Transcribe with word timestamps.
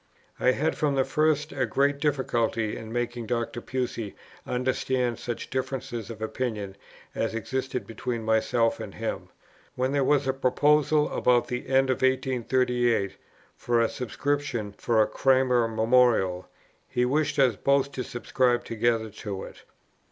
I 0.39 0.53
had 0.53 0.75
from 0.75 0.95
the 0.95 1.03
first 1.05 1.51
a 1.51 1.67
great 1.67 1.99
difficulty 1.99 2.75
in 2.75 2.91
making 2.91 3.27
Dr. 3.27 3.61
Pusey 3.61 4.15
understand 4.47 5.19
such 5.19 5.51
differences 5.51 6.09
of 6.09 6.23
opinion 6.23 6.75
as 7.13 7.35
existed 7.35 7.85
between 7.85 8.25
himself 8.25 8.79
and 8.79 8.99
me. 8.99 9.15
When 9.75 9.91
there 9.91 10.03
was 10.03 10.25
a 10.27 10.33
proposal 10.33 11.07
about 11.15 11.49
the 11.49 11.67
end 11.67 11.91
of 11.91 11.97
1838 12.01 13.15
for 13.55 13.79
a 13.79 13.87
subscription 13.87 14.73
for 14.75 15.03
a 15.03 15.07
Cranmer 15.07 15.67
Memorial, 15.67 16.49
he 16.89 17.05
wished 17.05 17.37
us 17.37 17.55
both 17.55 17.91
to 17.91 18.03
subscribe 18.03 18.63
together 18.65 19.11
to 19.11 19.43
it. 19.43 19.61